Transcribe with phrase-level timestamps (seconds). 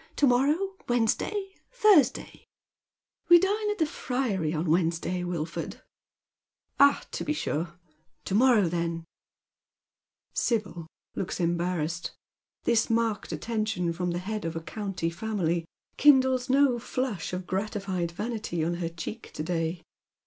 [0.15, 1.53] To morrow •—Wednesday—
[1.83, 2.45] Thursdny?"
[2.99, 5.83] *' We dine at the Friary on Wednesday, Wilford.""
[6.79, 7.75] Ah, to be sure.
[8.25, 9.03] To morrow, then?"
[10.49, 12.13] Sibyl looks embarrassed.
[12.63, 15.65] This marked attention from the head of a county family
[15.97, 19.83] kindles no flush of gratified vanity on her cheek to day.